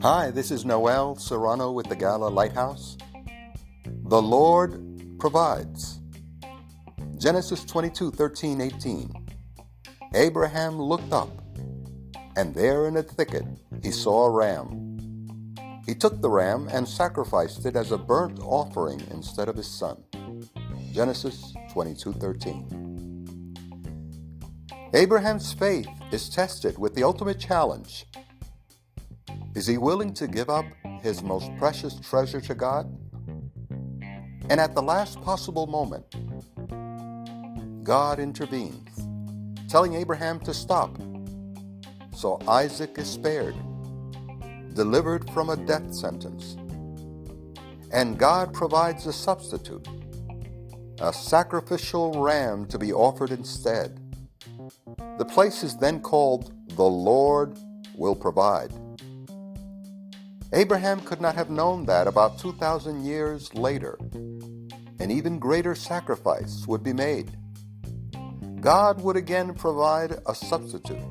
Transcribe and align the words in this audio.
Hi, 0.00 0.30
this 0.30 0.52
is 0.52 0.64
Noel 0.64 1.16
Serrano 1.16 1.72
with 1.72 1.88
the 1.88 1.96
Gala 1.96 2.28
Lighthouse. 2.28 2.96
The 4.04 4.22
Lord 4.22 5.18
provides. 5.18 5.98
Genesis 7.16 7.64
22 7.64 8.12
13 8.12 8.60
18. 8.60 9.12
Abraham 10.14 10.80
looked 10.80 11.12
up, 11.12 11.30
and 12.36 12.54
there 12.54 12.86
in 12.86 12.98
a 12.98 13.02
thicket 13.02 13.42
he 13.82 13.90
saw 13.90 14.26
a 14.26 14.30
ram. 14.30 15.56
He 15.84 15.96
took 15.96 16.20
the 16.20 16.30
ram 16.30 16.68
and 16.70 16.86
sacrificed 16.86 17.66
it 17.66 17.74
as 17.74 17.90
a 17.90 17.98
burnt 17.98 18.38
offering 18.40 19.02
instead 19.10 19.48
of 19.48 19.56
his 19.56 19.68
son. 19.68 20.04
Genesis 20.92 21.52
22 21.72 22.12
13. 22.12 23.56
Abraham's 24.94 25.52
faith 25.52 25.88
is 26.12 26.28
tested 26.28 26.78
with 26.78 26.94
the 26.94 27.02
ultimate 27.02 27.40
challenge 27.40 28.06
is 29.58 29.66
he 29.66 29.76
willing 29.76 30.14
to 30.14 30.28
give 30.28 30.48
up 30.48 30.64
his 31.02 31.20
most 31.20 31.50
precious 31.58 31.98
treasure 31.98 32.40
to 32.40 32.54
God? 32.54 32.86
And 34.48 34.60
at 34.60 34.76
the 34.76 34.80
last 34.80 35.20
possible 35.22 35.66
moment, 35.66 36.04
God 37.82 38.20
intervenes, 38.20 39.08
telling 39.68 39.94
Abraham 39.94 40.38
to 40.40 40.54
stop. 40.54 40.96
So 42.14 42.38
Isaac 42.46 42.98
is 42.98 43.10
spared, 43.10 43.56
delivered 44.74 45.28
from 45.30 45.50
a 45.50 45.56
death 45.56 45.92
sentence. 45.92 46.56
And 47.92 48.16
God 48.16 48.54
provides 48.54 49.06
a 49.06 49.12
substitute, 49.12 49.88
a 51.00 51.12
sacrificial 51.12 52.22
ram 52.22 52.64
to 52.66 52.78
be 52.78 52.92
offered 52.92 53.32
instead. 53.32 53.98
The 55.18 55.24
place 55.24 55.64
is 55.64 55.76
then 55.76 55.98
called 56.00 56.52
The 56.76 56.84
Lord 56.84 57.58
Will 57.96 58.14
Provide. 58.14 58.72
Abraham 60.54 61.00
could 61.00 61.20
not 61.20 61.34
have 61.34 61.50
known 61.50 61.84
that 61.86 62.06
about 62.06 62.38
2,000 62.38 63.04
years 63.04 63.52
later, 63.52 63.98
an 64.98 65.10
even 65.10 65.38
greater 65.38 65.74
sacrifice 65.74 66.66
would 66.66 66.82
be 66.82 66.94
made. 66.94 67.36
God 68.60 69.02
would 69.02 69.16
again 69.16 69.52
provide 69.52 70.18
a 70.26 70.34
substitute 70.34 71.04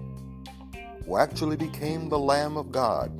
who 1.06 1.18
actually 1.18 1.56
became 1.56 2.10
the 2.10 2.18
Lamb 2.18 2.58
of 2.58 2.72
God, 2.72 3.12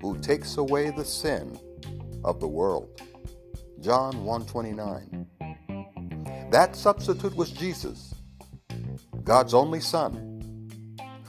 who 0.00 0.18
takes 0.18 0.56
away 0.56 0.90
the 0.90 1.04
sin 1.04 1.58
of 2.24 2.40
the 2.40 2.48
world. 2.48 2.88
John 3.80 4.24
1:29. 4.24 5.26
That 6.50 6.74
substitute 6.74 7.36
was 7.36 7.50
Jesus, 7.50 8.14
God's 9.22 9.52
only 9.52 9.80
Son 9.80 10.23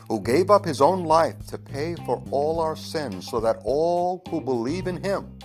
who 0.08 0.22
gave 0.22 0.52
up 0.52 0.66
his 0.66 0.82
own 0.82 1.04
life 1.04 1.36
to 1.48 1.58
pay 1.58 1.96
for 2.06 2.24
all 2.32 2.60
our 2.60 2.76
sins 2.76 3.28
so 3.30 3.40
that 3.40 3.60
all 3.64 4.22
who 4.30 4.40
believe 4.40 4.88
in 4.88 5.04
him 5.04 5.38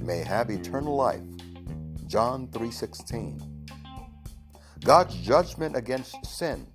may 0.00 0.18
have 0.18 0.50
eternal 0.50 0.96
life. 0.96 1.22
John 2.06 2.48
3:16. 2.48 3.40
God's 4.84 5.16
judgment 5.16 5.76
against 5.76 6.24
sin 6.24 6.66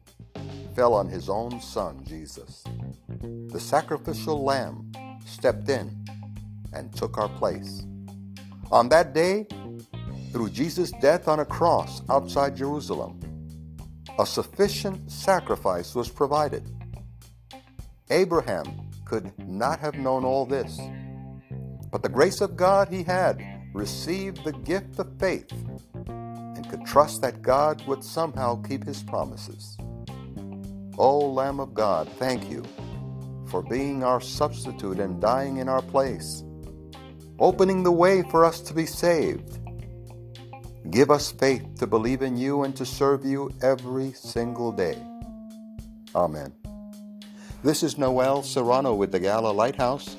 fell 0.75 0.93
on 0.93 1.07
his 1.07 1.29
own 1.29 1.59
son 1.61 2.03
Jesus. 2.03 2.63
The 3.47 3.59
sacrificial 3.59 4.43
lamb 4.43 4.91
stepped 5.25 5.69
in 5.69 6.05
and 6.73 6.95
took 6.95 7.17
our 7.17 7.29
place. 7.29 7.83
On 8.71 8.89
that 8.89 9.13
day, 9.13 9.47
through 10.31 10.49
Jesus' 10.49 10.91
death 11.01 11.27
on 11.27 11.39
a 11.39 11.45
cross 11.45 12.01
outside 12.09 12.55
Jerusalem, 12.55 13.19
a 14.17 14.25
sufficient 14.25 15.11
sacrifice 15.11 15.93
was 15.95 16.09
provided 16.09 16.69
Abraham 18.11 18.65
could 19.05 19.31
not 19.39 19.79
have 19.79 19.95
known 19.95 20.23
all 20.23 20.45
this. 20.45 20.79
But 21.91 22.03
the 22.03 22.09
grace 22.09 22.41
of 22.41 22.55
God 22.55 22.89
he 22.89 23.03
had 23.03 23.41
received 23.73 24.43
the 24.43 24.53
gift 24.53 24.99
of 24.99 25.17
faith 25.19 25.51
and 26.05 26.69
could 26.69 26.85
trust 26.85 27.21
that 27.21 27.41
God 27.41 27.85
would 27.87 28.03
somehow 28.03 28.61
keep 28.61 28.85
his 28.85 29.01
promises. 29.01 29.77
O 30.97 31.19
Lamb 31.19 31.59
of 31.59 31.73
God, 31.73 32.07
thank 32.19 32.49
you 32.49 32.63
for 33.47 33.61
being 33.61 34.03
our 34.03 34.21
substitute 34.21 34.99
and 34.99 35.21
dying 35.21 35.57
in 35.57 35.67
our 35.67 35.81
place, 35.81 36.43
opening 37.39 37.83
the 37.83 37.91
way 37.91 38.23
for 38.29 38.45
us 38.45 38.61
to 38.61 38.73
be 38.73 38.85
saved. 38.85 39.59
Give 40.89 41.11
us 41.11 41.31
faith 41.31 41.63
to 41.79 41.87
believe 41.87 42.21
in 42.21 42.37
you 42.37 42.63
and 42.63 42.75
to 42.75 42.85
serve 42.85 43.25
you 43.25 43.51
every 43.61 44.13
single 44.13 44.71
day. 44.71 44.97
Amen. 46.15 46.60
This 47.63 47.83
is 47.83 47.95
Noel 47.95 48.41
Serrano 48.41 48.95
with 48.95 49.11
the 49.11 49.19
Gala 49.19 49.51
Lighthouse, 49.51 50.15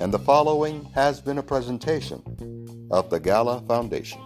and 0.00 0.12
the 0.12 0.18
following 0.18 0.84
has 0.96 1.20
been 1.20 1.38
a 1.38 1.42
presentation 1.44 2.88
of 2.90 3.08
the 3.08 3.20
Gala 3.20 3.60
Foundation. 3.68 4.20